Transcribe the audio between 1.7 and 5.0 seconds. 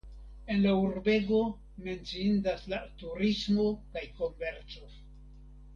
menciindas la turismo kaj komerco.